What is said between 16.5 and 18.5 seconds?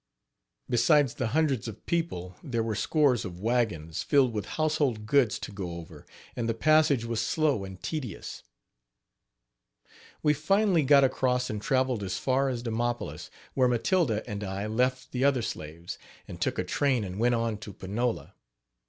a train and went on to Panola.